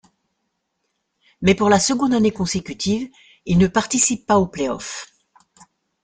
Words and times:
Mais, 1.43 1.53
pour 1.53 1.69
la 1.69 1.77
seconde 1.79 2.15
année 2.15 2.31
consécutive, 2.31 3.07
ils 3.45 3.59
ne 3.59 3.67
participent 3.67 4.25
pas 4.25 4.39
aux 4.39 4.47
playoffs. 4.47 5.13